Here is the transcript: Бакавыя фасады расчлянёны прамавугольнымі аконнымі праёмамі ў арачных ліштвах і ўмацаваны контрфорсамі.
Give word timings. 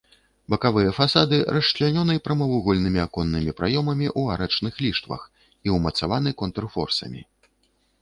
Бакавыя 0.51 0.93
фасады 0.99 1.37
расчлянёны 1.55 2.15
прамавугольнымі 2.29 2.99
аконнымі 3.07 3.51
праёмамі 3.61 4.07
ў 4.19 4.39
арачных 4.39 4.73
ліштвах 4.89 5.21
і 5.65 5.67
ўмацаваны 5.79 6.39
контрфорсамі. 6.45 7.21